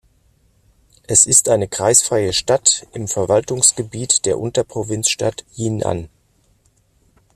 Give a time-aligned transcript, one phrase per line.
[1.07, 6.09] Es ist eine kreisfreie Stadt im Verwaltungsgebiet der Unterprovinzstadt Jinan.